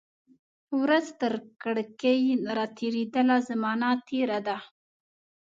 [0.81, 2.21] ورځ ترکړکۍ
[2.55, 4.57] را تیریدله، زمانه تیره ده